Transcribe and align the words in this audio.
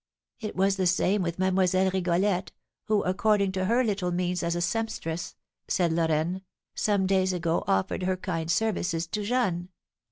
"It 0.39 0.55
was 0.55 0.77
the 0.77 0.87
same 0.87 1.21
with 1.21 1.37
Mademoiselle 1.37 1.91
Rigolette, 1.91 2.51
who, 2.85 3.03
according 3.03 3.51
to 3.51 3.65
her 3.65 3.83
little 3.83 4.11
means 4.11 4.41
as 4.41 4.55
a 4.55 4.59
sempstress," 4.59 5.35
said 5.67 5.93
Lorraine, 5.93 6.41
"some 6.73 7.05
days 7.05 7.33
ago 7.33 7.63
offered 7.67 8.01
her 8.01 8.17
kind 8.17 8.49
services 8.49 9.05
to 9.05 9.23
Jeanne." 9.23 9.69